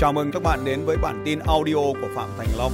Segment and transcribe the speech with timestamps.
[0.00, 2.72] Chào mừng các bạn đến với bản tin audio của Phạm Thành Long.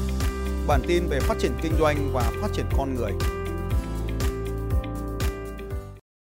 [0.68, 3.12] Bản tin về phát triển kinh doanh và phát triển con người.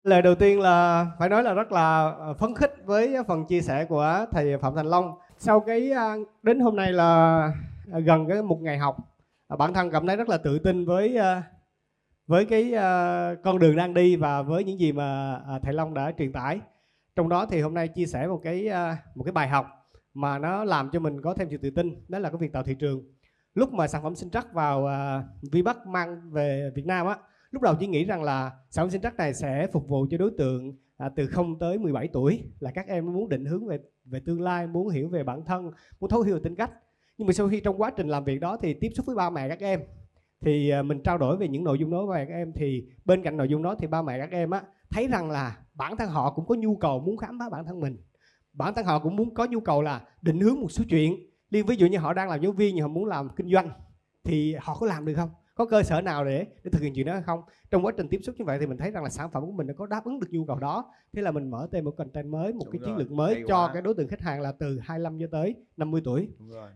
[0.03, 3.61] Lời đầu tiên là phải nói là rất là ờ, phấn khích với phần chia
[3.61, 5.17] sẻ của thầy Phạm Thành Long.
[5.37, 5.91] Sau cái
[6.43, 7.41] đến hôm nay là
[7.91, 8.97] ờ, gần cái một ngày học,
[9.47, 11.17] ờ, bản thân cảm thấy rất là tự tin với
[12.27, 12.73] với cái
[13.43, 16.59] con đường đang đi và với những gì mà thầy Long đã truyền tải.
[17.15, 18.69] Trong đó thì hôm nay chia sẻ một cái
[19.15, 19.76] một cái bài học
[20.17, 22.63] mà nó làm cho mình có thêm sự tự tin, đó là cái việc tạo
[22.63, 23.03] thị trường.
[23.53, 27.17] Lúc mà sản phẩm sinh trắc vào uh, Vi Bắc mang về Việt Nam á,
[27.51, 30.17] lúc đầu chỉ nghĩ rằng là sản phẩm sinh trắc này sẽ phục vụ cho
[30.17, 33.79] đối tượng à, từ 0 tới 17 tuổi là các em muốn định hướng về
[34.05, 36.71] về tương lai, muốn hiểu về bản thân, muốn thấu hiểu về tính cách.
[37.17, 39.29] Nhưng mà sau khi trong quá trình làm việc đó thì tiếp xúc với ba
[39.29, 39.79] mẹ các em
[40.45, 43.23] thì à, mình trao đổi về những nội dung đó với các em thì bên
[43.23, 46.09] cạnh nội dung đó thì ba mẹ các em á thấy rằng là bản thân
[46.09, 47.97] họ cũng có nhu cầu muốn khám phá bản thân mình.
[48.57, 51.15] Bản thân họ cũng muốn có nhu cầu là định hướng một số chuyện.
[51.49, 53.69] Liên ví dụ như họ đang làm giáo viên nhưng họ muốn làm kinh doanh
[54.23, 55.29] thì họ có làm được không?
[55.55, 57.41] có cơ sở nào để để thực hiện chuyện đó hay không
[57.71, 59.51] trong quá trình tiếp xúc như vậy thì mình thấy rằng là sản phẩm của
[59.51, 61.93] mình nó có đáp ứng được nhu cầu đó thế là mình mở thêm một
[61.97, 63.73] content mới một Đúng cái rồi, chiến lược mới cho quá.
[63.73, 66.29] cái đối tượng khách hàng là từ 25 cho tới 50 tuổi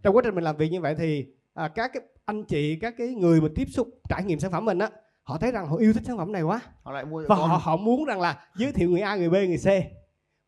[0.04, 2.94] trong quá trình mình làm việc như vậy thì à, các cái anh chị các
[2.98, 4.90] cái người mà tiếp xúc trải nghiệm sản phẩm mình á
[5.24, 7.50] họ thấy rằng họ yêu thích sản phẩm này quá Họ lại mua và con.
[7.50, 9.68] họ họ muốn rằng là giới thiệu người A người B người C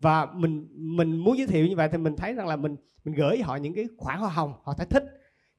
[0.04, 3.16] và mình mình muốn giới thiệu như vậy thì mình thấy rằng là mình mình
[3.16, 5.04] gửi họ những cái khoản hoa hồng họ thấy thích.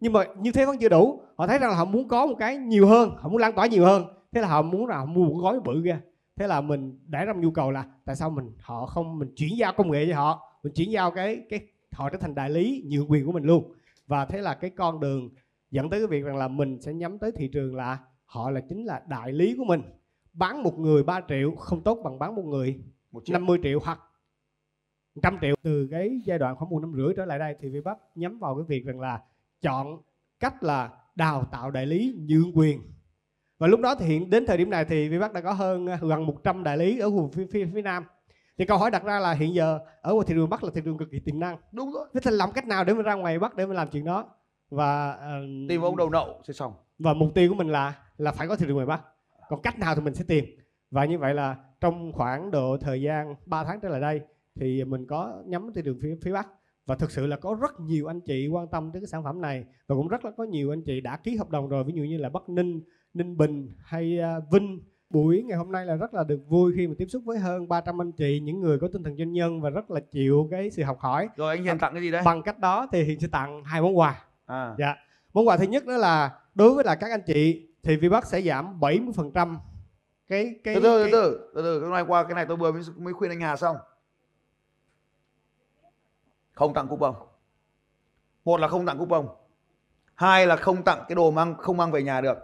[0.01, 2.35] Nhưng mà như thế vẫn chưa đủ họ thấy rằng là họ muốn có một
[2.39, 4.05] cái nhiều hơn họ muốn lan tỏa nhiều hơn.
[4.33, 6.01] Thế là họ muốn là họ mua một gói bự ra.
[6.37, 9.33] Thế là mình để ra một nhu cầu là tại sao mình họ không mình
[9.37, 11.61] chuyển giao công nghệ cho họ mình chuyển giao cái cái
[11.93, 13.73] họ trở thành đại lý nhượng quyền của mình luôn.
[14.07, 15.31] Và thế là cái con đường
[15.71, 18.61] dẫn tới cái việc rằng là mình sẽ nhắm tới thị trường là họ là
[18.69, 19.83] chính là đại lý của mình.
[20.33, 22.81] Bán một người 3 triệu không tốt bằng bán một người
[23.13, 24.01] một chiếc 50 triệu hoặc
[25.15, 25.55] 100 triệu.
[25.63, 28.55] Từ cái giai đoạn khoảng một năm rưỡi trở lại đây thì Vbak nhắm vào
[28.55, 29.21] cái việc rằng là
[29.61, 29.99] chọn
[30.41, 32.81] cách là đào tạo đại lý nhượng quyền.
[33.59, 36.01] Và lúc đó thì hiện đến thời điểm này thì Vbak đã có hơn uh,
[36.01, 38.05] gần 100 đại lý ở khu vực phía, phía, phía Nam.
[38.59, 40.99] Thì câu hỏi đặt ra là hiện giờ ở thị trường Bắc là thị trường
[40.99, 41.57] cực kỳ tiềm năng.
[41.73, 42.09] Đúng rồi.
[42.15, 44.27] thế thì làm cách nào để mình ra ngoài Bắc để mình làm chuyện đó?
[44.71, 46.73] Và ờ, Tìm ông đầu nậu sẽ xong.
[46.99, 49.01] và mục tiêu của mình là là phải có thị trường ngoài Bắc.
[49.49, 50.45] Còn cách nào thì mình sẽ tìm.
[50.91, 54.21] Và như vậy là trong khoảng độ thời gian 3 tháng trở lại đây
[54.61, 56.49] thì mình có nhắm thị trường phía phía Bắc
[56.87, 59.41] và thực sự là có rất nhiều anh chị quan tâm tới cái sản phẩm
[59.41, 61.93] này và cũng rất là có nhiều anh chị đã ký hợp đồng rồi ví
[61.97, 62.81] dụ như là Bắc Ninh,
[63.15, 66.87] Ninh Bình hay à, Vinh buổi ngày hôm nay là rất là được vui khi
[66.87, 69.61] mà tiếp xúc với hơn 300 anh chị những người có tinh thần doanh nhân
[69.61, 72.23] và rất là chịu cái sự học hỏi Rồi anh Hiền tặng cái gì đấy?
[72.25, 74.75] bằng cách đó thì Hiền sẽ tặng hai món quà À.
[74.79, 74.95] Dạ.
[75.35, 78.43] Món quà thứ nhất đó là đối với là các anh chị thì Vbak sẽ
[78.43, 79.57] giảm 70%
[80.29, 82.57] cái cái Từ từ từ cái- từ từ từ cái này qua cái này tôi
[82.57, 83.77] vừa mới, mới khuyên anh Hà xong.
[86.55, 87.15] Không tặng coupon.
[88.45, 89.29] Một là không tặng coupon.
[90.15, 92.39] Hai là không tặng cái đồ mang không mang về nhà được.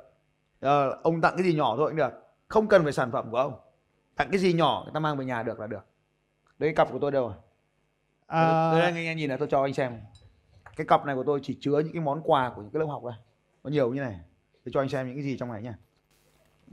[0.60, 2.10] Ờ, ông tặng cái gì nhỏ thôi cũng được.
[2.48, 3.60] Không cần phải sản phẩm của ông.
[4.16, 5.84] Tặng cái gì nhỏ người ta mang về nhà được là được.
[6.58, 7.36] Đấy cái cặp của tôi đâu rồi?
[8.26, 10.00] à, Đây anh, anh nhìn này tôi cho anh xem.
[10.76, 12.86] Cái cặp này của tôi chỉ chứa những cái món quà của những cái lớp
[12.86, 13.18] học này.
[13.64, 14.20] Nó nhiều như này.
[14.64, 15.74] Tôi cho anh xem những cái gì trong này nhá.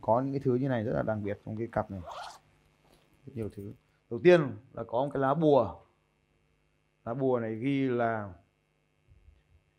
[0.01, 2.01] Có những cái thứ như này rất là đặc biệt trong cái cặp này.
[3.25, 3.73] Rất nhiều thứ.
[4.09, 5.75] Đầu tiên là có một cái lá bùa.
[7.07, 8.33] Lá bùa này ghi là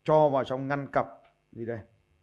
[0.03, 1.07] cho vào trong ngăn cặp
[1.51, 1.79] gì đây?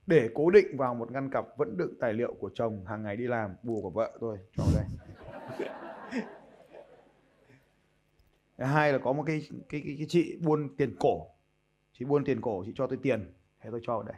[0.07, 3.17] Để cố định vào một ngăn cặp vẫn đựng tài liệu của chồng hàng ngày
[3.17, 4.87] đi làm, bùa của vợ tôi cho vào đây.
[8.59, 11.27] Thứ hai là có một cái cái cái, cái chị buôn tiền cổ
[11.93, 14.17] chị buôn tiền cổ chị cho tôi tiền thế tôi cho vào đây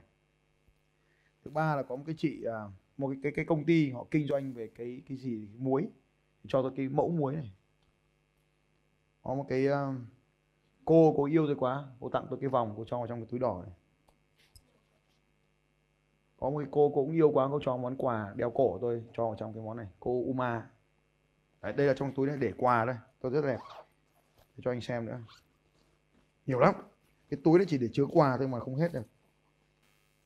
[1.45, 2.59] thứ ba là có một cái chị à,
[2.97, 5.89] một cái cái, cái công ty họ kinh doanh về cái cái gì muối
[6.43, 7.53] thì cho tôi cái mẫu muối này
[9.23, 9.95] có một cái à,
[10.89, 13.27] cô cô yêu tôi quá cô tặng tôi cái vòng cô cho vào trong cái
[13.31, 13.73] túi đỏ này.
[16.41, 19.05] Có một cái cô cô cũng yêu quá cô cho món quà đeo cổ tôi
[19.13, 19.87] cho vào trong cái món này.
[20.01, 20.71] Cô Uma.
[21.63, 23.59] Đấy, đây là trong túi này để quà đây tôi rất đẹp.
[24.57, 25.19] Để cho anh xem nữa.
[26.47, 26.75] Nhiều lắm.
[27.31, 29.07] Cái túi đấy chỉ để chứa quà thôi mà không hết được.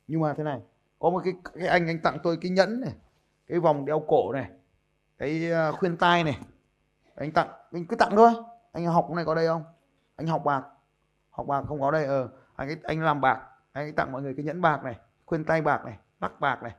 [0.07, 0.61] Nhưng mà thế này
[0.99, 2.93] có một cái cái anh anh tặng tôi cái nhẫn này
[3.47, 4.49] cái vòng đeo cổ này
[5.17, 6.39] cái à, khuyên tai này.
[7.15, 8.31] Anh tặng anh cứ tặng thôi.
[8.71, 9.63] Anh học này có đây không?
[10.15, 10.63] Anh học bạc.
[11.29, 13.41] Học bạc không có đây ờ anh ấy, anh làm bạc.
[13.71, 14.95] Anh ấy tặng mọi người cái nhẫn bạc này
[15.25, 16.75] khuyên tay bạc này lắc bạc này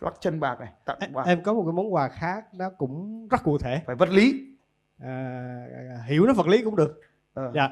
[0.00, 1.22] lắc chân bạc này tặng bạc.
[1.26, 3.82] em có một cái món quà khác nó cũng rất cụ thể.
[3.86, 4.56] Phải vật lý.
[4.98, 5.66] À,
[6.06, 7.00] hiểu nó vật lý cũng được.
[7.34, 7.52] Ờ.
[7.54, 7.68] dạ.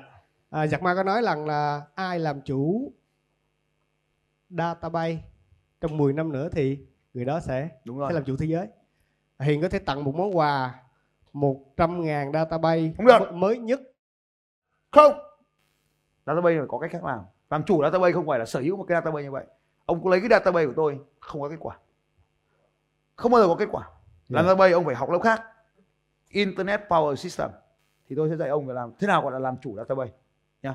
[0.50, 2.92] À, giặc ma có nói rằng là ai làm chủ
[4.50, 5.18] database
[5.80, 6.78] trong 10 năm nữa thì
[7.14, 8.68] người đó sẽ đúng sẽ rồi làm chủ thế giới.
[9.38, 10.74] Hiền có thể tặng một món quà
[11.32, 13.32] 100 ngàn database Không được.
[13.32, 13.80] mới nhất
[14.92, 15.12] không.
[16.26, 17.20] Database phải có cách khác làm.
[17.50, 19.44] Làm chủ database không phải là sở hữu một cái database như vậy.
[19.86, 21.76] Ông có lấy cái database của tôi không có kết quả.
[23.16, 23.82] Không bao giờ có kết quả.
[24.28, 24.48] Làm Dạ.
[24.48, 25.42] database ông phải học lớp khác.
[26.28, 27.50] Internet power system.
[28.08, 30.12] Thì tôi sẽ dạy ông phải làm thế nào gọi là làm chủ database.
[30.62, 30.74] Nhá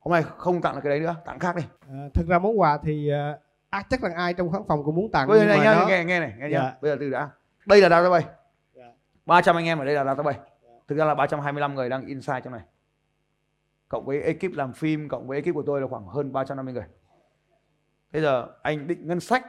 [0.00, 1.62] hôm nay không tặng là cái đấy nữa tặng khác đi.
[1.88, 3.38] À, thực ra món quà thì à,
[3.70, 5.86] à, chắc là ai trong khán phòng cũng muốn tặng bây giờ này nhá nó-
[5.86, 6.58] nghe nghe này nghe nhá.
[6.62, 6.74] Dạ.
[6.80, 7.28] bây giờ từ đã.
[7.66, 8.26] Đây là database.
[8.74, 8.84] Dạ.
[9.26, 10.38] 300 anh em ở đây là database.
[10.88, 12.62] Thực ra là 325 người đang inside trong này
[13.90, 16.84] cộng với ekip làm phim, cộng với ekip của tôi là khoảng hơn 350 người.
[18.12, 19.46] Bây giờ anh định ngân sách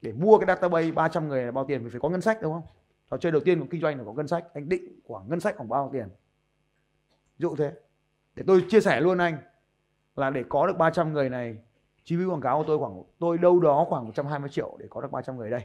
[0.00, 1.84] để mua cái database 300 người là bao tiền?
[1.84, 2.62] Vì phải có ngân sách, đúng không?
[3.10, 4.44] Trò chơi đầu tiên của kinh doanh là có ngân sách.
[4.54, 6.08] Anh định khoảng ngân sách khoảng bao tiền?
[7.38, 7.72] Ví dụ thế.
[8.34, 9.36] Để tôi chia sẻ luôn anh,
[10.16, 11.56] là để có được 300 người này,
[12.04, 15.00] chi phí quảng cáo của tôi khoảng, tôi đâu đó khoảng 120 triệu để có
[15.00, 15.62] được 300 người đây.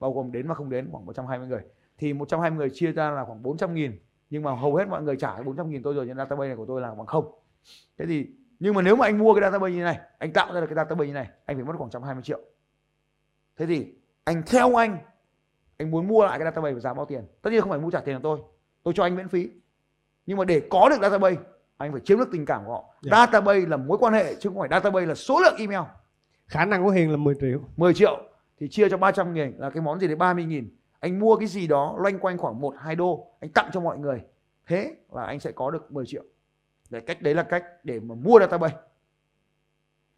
[0.00, 1.62] Bao gồm đến mà không đến khoảng 120 người.
[1.98, 3.98] Thì 120 người chia ra là khoảng 400 nghìn
[4.30, 6.56] nhưng mà hầu hết mọi người trả cái 400 nghìn tôi rồi nhưng database này
[6.56, 7.32] của tôi là bằng không.
[7.98, 8.26] Thế thì
[8.60, 10.76] nhưng mà nếu mà anh mua cái database như này anh tạo ra được cái
[10.76, 12.40] database như này anh phải mất khoảng 120 triệu.
[13.56, 13.94] Thế thì
[14.24, 14.98] anh theo anh
[15.78, 17.24] anh muốn mua lại cái database với giá bao tiền?
[17.42, 18.38] Tất nhiên không phải mua trả tiền của tôi
[18.82, 19.50] tôi cho anh miễn phí.
[20.26, 21.36] Nhưng mà để có được database
[21.76, 22.94] anh phải chiếm được tình cảm của họ.
[23.02, 23.10] Dạ.
[23.10, 25.80] database là mối quan hệ chứ không phải database là số lượng email.
[26.46, 27.60] Khả năng của Hiền là 10 triệu.
[27.76, 28.18] 10 triệu
[28.60, 30.16] thì chia cho 300 nghìn là cái món gì đấy?
[30.16, 33.70] 30 nghìn anh mua cái gì đó loanh quanh khoảng 1 2 đô, anh tặng
[33.72, 34.24] cho mọi người.
[34.66, 36.22] Thế là anh sẽ có được 10 triệu.
[36.90, 38.76] Để cách đấy là cách để mà mua database.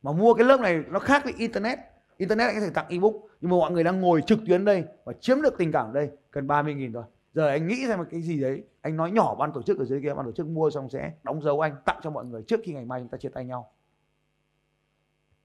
[0.02, 1.78] Mà mua cái lớp này nó khác với internet.
[2.16, 4.84] Internet anh có thể tặng ebook, nhưng mà mọi người đang ngồi trực tuyến đây
[5.04, 7.04] và chiếm được tình cảm ở đây cần 30 nghìn thôi.
[7.34, 9.84] Giờ anh nghĩ ra một cái gì đấy, anh nói nhỏ ban tổ chức ở
[9.84, 12.42] dưới kia, ban tổ chức mua xong sẽ đóng dấu anh, tặng cho mọi người
[12.42, 13.72] trước khi ngày mai chúng ta chia tay nhau.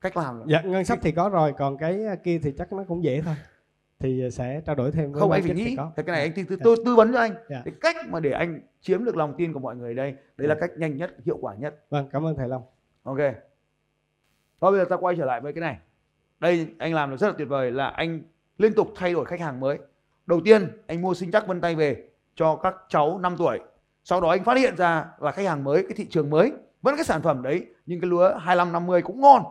[0.02, 2.84] Cách làm là dạ ngân sách thì có rồi, còn cái kia thì chắc nó
[2.88, 3.36] cũng dễ thôi
[4.00, 5.76] thì sẽ trao đổi thêm với không anh phải thì nghĩ.
[5.96, 6.62] Thế cái này anh tư, tư, Dạ.
[6.64, 7.32] tôi tư vấn cho anh.
[7.50, 7.62] Dạ.
[7.66, 10.56] cái cách mà để anh chiếm được lòng tin của mọi người đây đấy là
[10.56, 10.60] Dạ.
[10.62, 11.86] cách nhanh nhất hiệu quả nhất.
[11.90, 12.64] Vâng cảm ơn thầy Long.
[13.04, 13.18] Ok.
[14.62, 15.78] Thôi bây giờ ta quay trở lại với cái này.
[16.40, 18.22] Đây anh làm được rất là tuyệt vời là anh
[18.58, 19.78] liên tục thay đổi khách hàng mới.
[20.26, 23.60] Đầu tiên anh mua sinh chắc vân tay về cho các cháu 5 tuổi.
[24.04, 26.52] Sau đó anh phát hiện ra là khách hàng mới cái thị trường mới
[26.82, 29.44] vẫn cái sản phẩm đấy nhưng cái lúa 25 50 cũng ngon.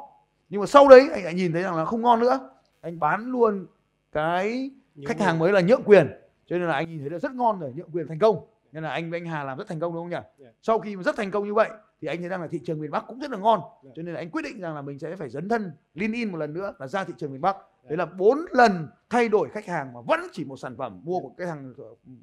[0.49, 2.51] Nhưng mà sau đấy anh lại nhìn thấy rằng là không ngon nữa.
[2.81, 3.67] Anh bán luôn
[4.15, 4.71] cái
[5.07, 6.07] khách hàng mới là nhượng quyền.
[6.47, 8.47] Cho nên là anh nhìn thấy là rất ngon rồi nhượng quyền thành công.
[8.73, 10.17] Nên là anh với anh Hà làm rất thành công đúng không nhỉ?
[10.39, 10.49] Dạ.
[10.63, 11.71] sau khi mà rất thành công như vậy
[12.01, 13.61] thì anh thấy rằng là thị trường miền Bắc cũng rất là ngon.
[13.85, 13.91] Dạ.
[13.97, 16.33] cho nên là anh quyết định rằng là mình sẽ phải dấn thân lean in
[16.33, 17.57] một lần nữa là ra thị trường miền Bắc.
[17.89, 21.21] Đấy là bốn lần thay đổi khách hàng mà vẫn chỉ một sản phẩm mua
[21.21, 21.75] của cái thằng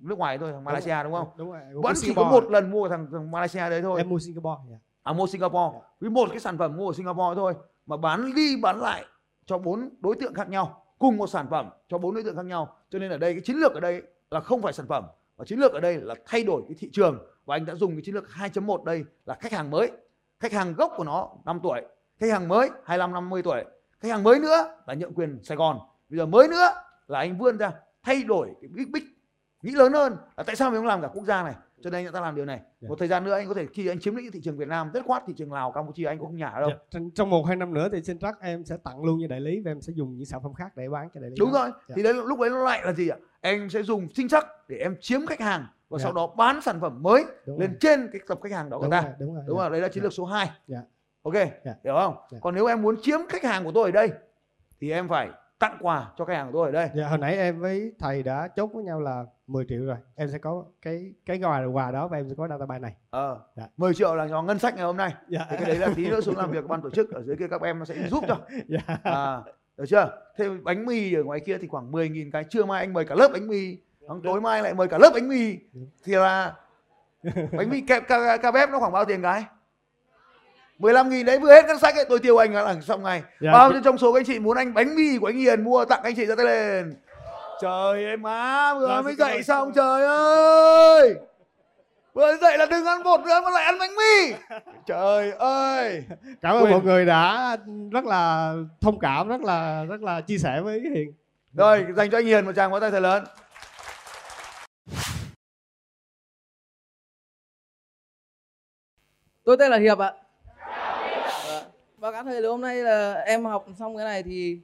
[0.01, 1.27] nước ngoài thôi thằng Malaysia đúng không?
[1.37, 1.61] Đúng rồi.
[1.73, 3.97] Vẫn chỉ có một lần mua thằng, thằng Malaysia đấy thôi.
[3.97, 4.77] Em mua Singapore dạ.
[5.03, 5.79] à mua Singapore.
[5.99, 7.53] Với một cái sản phẩm mua ở Singapore thôi
[7.85, 9.05] mà bán đi bán lại
[9.45, 12.45] cho bốn đối tượng khác nhau cùng một sản phẩm cho bốn đối tượng khác
[12.45, 12.75] nhau.
[12.89, 14.01] Cho nên ở đây cái chiến lược ở đây
[14.31, 15.03] là không phải sản phẩm
[15.37, 17.27] và chiến lược ở đây là thay đổi cái thị trường.
[17.45, 19.91] Và anh đã dùng cái chiến lược 2.1 đây là khách hàng mới.
[20.39, 21.81] Khách hàng gốc của nó 5 tuổi,
[22.19, 23.63] khách hàng mới 25 50 tuổi,
[23.99, 25.79] khách hàng mới nữa là nhượng quyền Sài Gòn.
[26.09, 26.73] Bây giờ mới nữa
[27.07, 27.71] là anh vươn ra
[28.03, 29.03] thay đổi cái big big,
[29.61, 31.53] nghĩ lớn hơn là tại sao mình không làm cả quốc gia này?
[31.83, 32.89] Cho nên anh ta làm điều này Dạ.
[32.89, 34.91] một thời gian nữa anh có thể khi anh chiếm lĩnh thị trường Việt Nam
[34.93, 37.43] rất khoát thị trường Lào Campuchia anh cũng không nhả đâu Dạ, trong- trong một
[37.43, 39.81] hai năm nữa thì xin chắc em sẽ tặng luôn cho đại lý và em
[39.81, 41.59] sẽ dùng những sản phẩm khác để bán cho đại lý đúng đó.
[41.63, 41.93] rồi Dạ.
[41.95, 44.77] thì đấy lúc đấy nó lại là gì ạ em sẽ dùng sinh chắc để
[44.77, 46.03] em chiếm khách hàng và Dạ.
[46.03, 47.77] sau đó bán sản phẩm mới đúng lên rồi.
[47.81, 49.81] trên cái tập khách hàng đó của đúng ta rồi, đúng rồi đúng không đấy
[49.81, 50.81] là chiến lược số 2 Dạ.
[51.23, 51.33] ok
[51.83, 54.11] hiểu không còn nếu em muốn chiếm khách hàng của tôi ở đây
[54.81, 55.29] thì em phải
[55.61, 56.89] tặng quà cho khách hàng của tôi ở đây.
[56.93, 59.97] Dạ, hồi nãy em với thầy đã chốt với nhau là 10 triệu rồi.
[60.15, 62.95] Em sẽ có cái cái quà quà đó và em sẽ có database này.
[63.09, 63.67] Ờ Dạ.
[63.77, 65.13] 10 triệu là cho ngân sách ngày hôm nay.
[65.27, 65.45] Dạ.
[65.49, 67.47] thì cái đấy là tí nữa xuống làm việc ban tổ chức ở dưới kia
[67.47, 68.37] các em nó sẽ giúp cho.
[68.67, 68.97] Dạ.
[69.03, 69.41] à,
[69.77, 70.11] được chưa?
[70.37, 73.15] Thêm bánh mì ở ngoài kia thì khoảng 10.000 cái trưa mai anh mời cả
[73.15, 73.77] lớp bánh mì
[74.07, 75.57] Xong tối mai lại mời cả lớp bánh mì.
[76.03, 76.53] Thì là
[77.51, 79.45] bánh mì kẹp ca, ca bếp nó khoảng bao tiền cái
[80.81, 82.05] 15 nghìn đấy vừa hết ngân sách ấy.
[82.09, 84.39] Tôi tiêu anh là xong ngày Dạ, bao chị- nhiêu trong số các anh chị
[84.39, 86.95] muốn anh bánh mì của anh Hiền mua tặng anh chị ra tay lên?
[87.61, 89.43] Trời ơi má vừa Dạ, mới xin cảm dậy ơn.
[89.43, 91.15] xong trời ơi!
[92.13, 94.33] Vừa dậy là đừng ăn bột nữa mà lại ăn bánh mì.
[94.87, 96.03] Trời ơi!
[96.41, 97.57] Cảm ơn mọi người đã
[97.91, 101.13] rất là thông cảm rất là rất là chia sẻ với hiền.
[101.53, 103.23] Rồi dành cho anh Hiền một tràng pháo tay thật lớn.
[109.43, 110.13] Tôi tên là Hiệp ạ.
[112.01, 114.59] Báo cáo thầy là hôm nay là em học xong cái này thì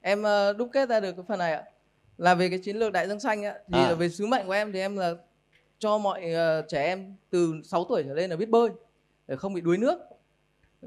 [0.00, 1.62] em ờ, đúc kết ra được cái phần này ạ.
[2.18, 3.54] Là về cái chiến lược đại dương xanh ạ.
[3.72, 3.88] Thì À.
[3.88, 5.14] là về sứ mệnh của em thì em là
[5.78, 8.70] cho mọi ờ, trẻ em từ 6 tuổi trở lên là biết bơi
[9.28, 9.98] để không bị đuối nước.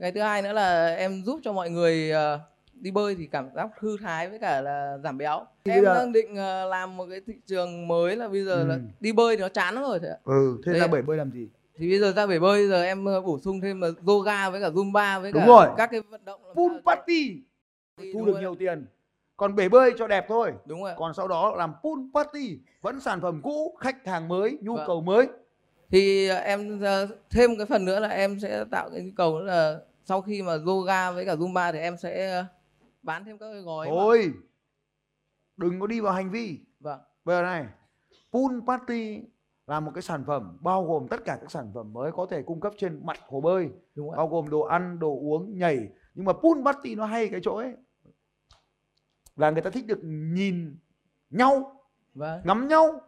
[0.01, 2.39] Cái thứ hai nữa là em giúp cho mọi người ờ,
[2.73, 5.45] đi bơi thì cảm giác thư thái với cả là giảm béo.
[5.65, 6.35] Thì em giờ- đang định
[6.69, 8.79] làm một cái thị trường mới là bây giờ là Ừ.
[8.99, 10.17] đi bơi thì nó chán lắm rồi thầy ạ.
[10.23, 11.47] ừ thế Đấy ra bể bơi làm gì
[11.77, 14.61] thì bây giờ ra bể bơi giờ em ờ, bổ sung thêm là yoga với
[14.61, 15.67] cả zumba với Đúng cả rồi.
[15.77, 17.41] các cái vận động cho- party.
[17.97, 18.41] Thì thu được rồi.
[18.41, 18.85] nhiều tiền.
[19.37, 20.53] Còn bể bơi cho đẹp thôi.
[20.65, 24.57] Đúng rồi còn sau đó làm pool party vẫn sản phẩm cũ khách hàng mới
[24.61, 24.87] nhu Vâng.
[24.87, 25.27] cầu mới.
[25.91, 29.39] Thì ờ, em ờ, thêm cái phần nữa là em sẽ tạo cái nhu cầu
[29.39, 32.45] nữa là sau khi mà yoga với cả zumba thì em sẽ
[33.03, 34.31] bán thêm các cái gói mà- thôi.
[35.57, 36.59] Đừng có đi vào hành vi.
[36.79, 36.99] Vâng.
[37.25, 37.65] Bây giờ này
[38.31, 39.21] pool party
[39.67, 42.41] là một cái sản phẩm bao gồm tất cả các sản phẩm mới có thể
[42.41, 43.69] cung cấp trên mặt hồ bơi.
[43.95, 45.89] Đúng rồi bao gồm đồ ăn đồ uống nhảy.
[46.15, 47.73] Nhưng mà pool party nó hay cái chỗ ấy.
[49.35, 50.77] Là người ta thích được nhìn
[51.29, 51.81] nhau
[52.13, 52.41] vâng.
[52.43, 53.01] ngắm nhau.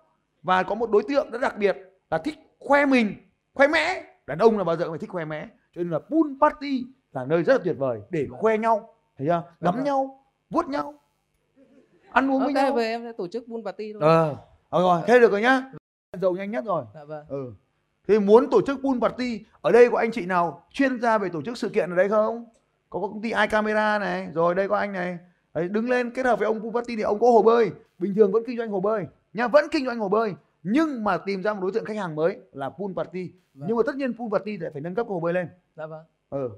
[0.44, 1.78] Và có một đối tượng rất đặc biệt
[2.12, 3.16] là thích khoe mình
[3.54, 4.04] khoe mẽ.
[4.28, 5.48] Đàn ông là bao giờ cũng phải thích khoe mẽ.
[5.76, 9.28] Cho nên là pool party là nơi rất là tuyệt vời để khoe nhau thấy
[9.28, 9.44] chưa?
[9.60, 9.84] Ngắm Vâng.
[9.84, 10.94] nhau vuốt nhau
[12.12, 12.74] ăn uống với ok nhau.
[12.74, 14.36] về em sẽ tổ chức pool party thôi ờ
[14.70, 15.72] ờ rồi thế được rồi nhá
[16.22, 16.86] giàu nhanh nhất rồi.
[16.94, 17.26] Dạ vâng.
[17.30, 17.54] Ừ.
[18.08, 21.30] Thế muốn tổ chức pool party ở đây có anh chị nào chuyên gia về
[21.30, 22.46] tổ chức sự kiện ở đây không?
[22.90, 25.18] Có công ty iCamera này rồi đây có anh này.
[25.54, 27.72] Đấy, đứng lên kết hợp với ông pool party thì ông có hồ bơi.
[28.00, 31.18] Bình thường vẫn kinh doanh hồ bơi nha vẫn kinh doanh hồ bơi nhưng mà
[31.18, 33.32] tìm ra một đối tượng khách hàng mới là pool party.
[33.54, 33.68] Vâng.
[33.68, 35.48] nhưng mà tất nhiên pool party thì phải nâng cấp hồ bơi lên.
[35.76, 36.04] Dạ vâng.
[36.30, 36.50] Ừ.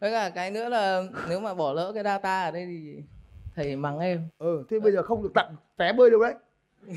[0.00, 3.02] Với cả cái nữa là nếu mà bỏ lỡ cái data ở đây thì
[3.54, 4.28] thầy mắng em.
[4.38, 6.34] Ừ thế bây giờ không được tặng vé bơi đâu đấy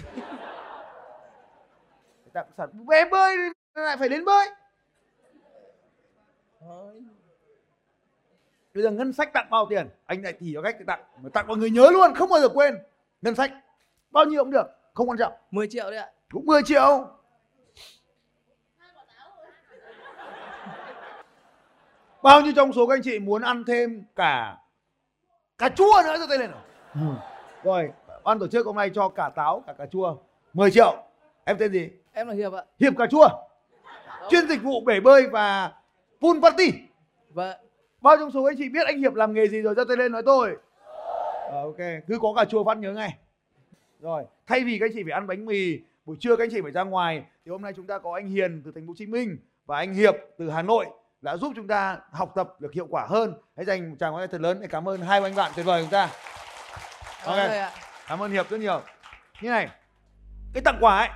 [2.40, 3.38] Tặng sản vé bơi
[3.76, 4.48] thì lại phải đến bơi.
[6.60, 6.94] Thôi.
[8.74, 9.90] bây giờ ngân sách tặng bao tiền?
[10.06, 12.50] Anh lại chỉ cho cách tặng mà tặng mọi người nhớ luôn không bao giờ
[12.50, 12.78] quên.
[13.22, 13.52] Ngân sách
[14.12, 15.34] bao nhiêu cũng được không quan trọng.
[15.52, 16.10] 10 triệu đấy ạ.
[16.32, 17.08] Cũng 10 triệu.
[22.24, 24.58] Bao nhiêu trong số các anh chị muốn ăn thêm cả
[25.58, 26.62] cà chua nữa giơ tay lên nào.
[26.94, 27.02] Ừ.
[27.64, 27.92] rồi
[28.24, 30.18] ban tổ chức hôm nay cho cả táo cả cà chua.
[30.54, 31.09] 10 triệu
[31.50, 31.90] em tên gì?
[32.14, 32.64] Em là hiệp ạ.
[32.80, 33.30] Hiệp cà chua.
[34.30, 35.72] Chuyên dịch vụ bể bơi và
[36.22, 36.74] pool party.
[37.30, 37.58] Vâng.
[38.02, 39.76] Bao trong số anh chị biết anh hiệp làm nghề gì rồi?
[39.76, 40.58] Giơ tay lên nói tôi.
[41.52, 41.78] Ờ, ok.
[42.08, 43.18] Cứ có cà chua phát nhớ ngay.
[44.00, 46.62] Rồi thay vì các anh chị phải ăn bánh mì buổi trưa các anh chị
[46.62, 48.96] phải ra ngoài thì hôm nay chúng ta có anh hiền từ thành phố hồ
[48.98, 50.86] chí minh và anh hiệp từ hà nội
[51.22, 53.34] đã giúp chúng ta học tập được hiệu quả hơn.
[53.56, 55.82] Hãy dành một tràng tay thật lớn để cảm ơn hai anh bạn tuyệt vời
[55.82, 56.10] của chúng ta.
[57.26, 57.72] Ok.
[58.08, 58.82] cảm ơn hiệp rất nhiều.
[59.42, 59.70] Như này
[60.54, 61.10] cái tặng quà ấy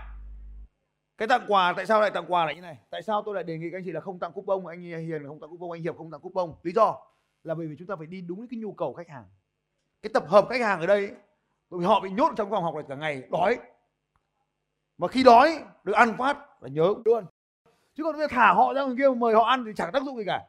[1.28, 2.78] cái tặng quà, tại sao lại tặng quà lại như này?
[2.90, 5.28] Tại sao tôi lại đề nghị các anh chị là không tặng coupon, anh hiền
[5.28, 6.54] không tặng coupon, anh hiệp không tặng coupon?
[6.64, 6.98] Lý do
[7.44, 9.26] là bởi vì chúng ta phải đi đúng cái nhu cầu khách hàng.
[10.02, 11.12] Cái tập hợp khách hàng ở đây,
[11.70, 13.60] bởi vì họ bị nhốt trong phòng học này cả ngày, đói.
[14.98, 17.26] Mà khi đói, được ăn phát là nhớ luôn.
[17.96, 19.92] Chứ còn bây giờ thả họ ra ngoài kia mà mời họ ăn thì chẳng
[19.92, 20.42] tác dụng gì cả.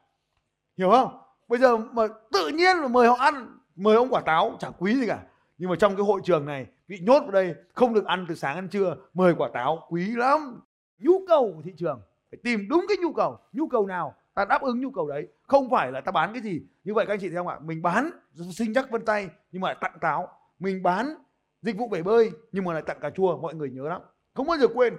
[0.76, 1.18] Hiểu không?
[1.48, 2.02] Bây giờ mà
[2.32, 5.22] tự nhiên mà mời họ ăn, mời ông quả táo chẳng quý gì cả
[5.64, 8.34] nhưng mà trong cái hội trường này bị nhốt vào đây, không được ăn từ
[8.34, 10.60] sáng ăn trưa, mời quả táo, quý lắm.
[10.98, 13.38] Nhu cầu của thị trường, phải tìm đúng cái nhu cầu.
[13.52, 15.28] Nhu cầu nào, ta đáp ứng nhu cầu đấy.
[15.42, 16.62] Không phải là ta bán cái gì.
[16.84, 17.58] Như vậy các anh chị thấy không ạ?
[17.62, 18.10] Mình bán,
[18.52, 20.28] sinh chắc vân tay, nhưng mà lại tặng táo.
[20.58, 21.14] Mình bán
[21.62, 24.02] dịch vụ bể bơi, nhưng mà lại tặng cà chua, mọi người nhớ lắm.
[24.34, 24.96] Không bao giờ quên.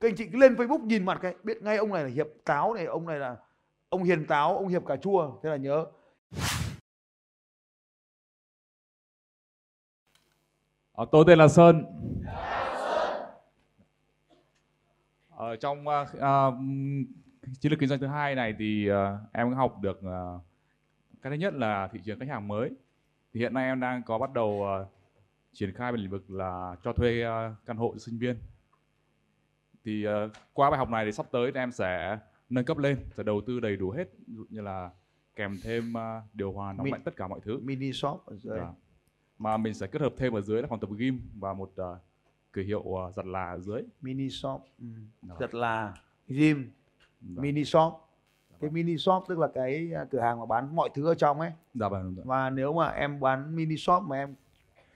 [0.00, 2.26] Các anh chị cứ lên facebook nhìn mặt cái, biết ngay ông này là hiệp
[2.44, 3.36] táo này, ông này là,
[3.88, 5.86] ông hiền táo, ông hiệp cà chua, thế là nhớ.
[10.94, 11.84] Ờ, tôi tên là Sơn.
[15.30, 16.52] Ở trong ờ, ờ,
[17.60, 20.40] chiến lược kinh doanh thứ hai này thì ờ, em có học được ờ,
[21.22, 22.70] cái thứ nhất là thị trường khách hàng mới.
[23.32, 24.86] Thì hiện nay em đang có bắt đầu ờ,
[25.52, 28.36] triển khai về lĩnh vực là cho thuê ờ, căn hộ cho sinh viên.
[29.84, 32.18] Thì ờ, qua bài học này thì sắp tới thì em sẽ
[32.50, 34.90] nâng cấp lên, sẽ đầu tư đầy đủ hết, ví dụ như là
[35.36, 37.58] kèm thêm ờ, điều hòa nóng Mi- lạnh tất cả mọi thứ.
[37.62, 38.74] mini shop Vâng.
[39.38, 41.98] Mà mình sẽ kết hợp thêm ở dưới là phòng tập gym và một uh,
[42.52, 43.82] cửa hiệu uh, giặt là ở dưới.
[44.02, 44.86] mini shop ừ.
[45.22, 45.38] Vâng.
[45.38, 45.94] rất là
[46.28, 46.70] gym
[47.20, 47.42] Vâng.
[47.42, 47.92] mini shop
[48.60, 51.40] cái mini shop tức là cái à, cửa hàng mà bán mọi thứ ở trong
[51.40, 52.02] ấy Dạ vâng.
[52.04, 52.24] đúng rồi.
[52.26, 54.34] và nếu mà em bán mini shop mà em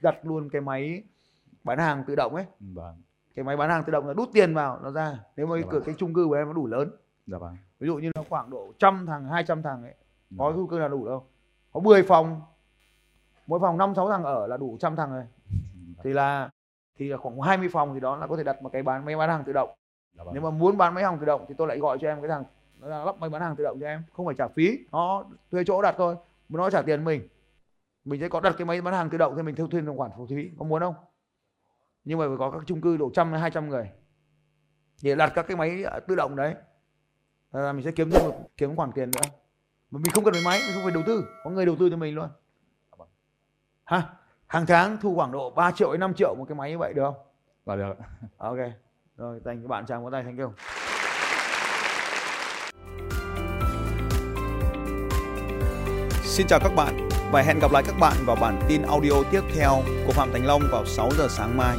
[0.01, 1.03] đặt luôn cái máy
[1.63, 2.95] bán hàng tự động ấy Vâng.
[3.35, 5.61] cái máy bán hàng tự động là đút tiền vào nó ra nếu mà cái
[5.63, 5.85] Dạ cửa vâng.
[5.85, 6.91] cái chung cư của em nó đủ lớn
[7.27, 7.57] Dạ vâng.
[7.79, 9.93] ví dụ như nó khoảng độ trăm thằng 200 thằng ấy
[10.29, 10.55] Dạ có vâng.
[10.55, 11.25] chung cư nào đủ đâu
[11.71, 12.41] có 10 phòng
[13.49, 15.23] mỗi phòng 5 6 thằng ở là đủ trăm thằng rồi.
[16.03, 16.49] Thì là
[16.97, 19.15] thì là khoảng 20 phòng thì đó là có thể đặt một cái bán máy
[19.15, 19.69] bán hàng tự động.
[20.17, 20.33] Dạ vâng.
[20.33, 22.29] nếu mà muốn bán máy hàng tự động thì tôi lại gọi cho em cái
[22.29, 22.43] thằng
[22.79, 24.03] nó lắp máy bán hàng tự động cho em.
[24.13, 26.15] Không phải trả phí nó thuê chỗ đặt thôi.
[26.49, 27.27] Nó trả tiền mình.
[28.05, 29.93] Mình sẽ có đặt cái máy bán hàng tự động thì mình thu thêm một
[29.97, 30.95] khoản phụ phí có muốn không?
[32.03, 33.91] Nhưng mà phải có các chung cư độ trăm hai trăm người
[35.03, 36.55] để đặt các cái máy ờ, tự động đấy.
[37.51, 39.29] Là mình sẽ kiếm thêm một kiếm khoản tiền nữa.
[39.91, 41.23] Mà mình không cần phải máy mình không phải đầu tư.
[41.43, 42.29] Có người đầu tư cho mình luôn
[43.89, 44.03] ha
[44.47, 46.93] hàng tháng thu khoảng độ 3 triệu đến 5 triệu một cái máy như vậy
[46.93, 47.15] được không?
[47.65, 47.93] Và được
[48.37, 48.57] ok.
[49.17, 50.53] Rồi dành các bạn chàng có tay thành công
[56.23, 59.41] Xin chào các bạn và hẹn gặp lại các bạn vào bản tin audio tiếp
[59.55, 59.71] theo
[60.07, 61.77] của Phạm Thành Long vào 6 giờ sáng mai.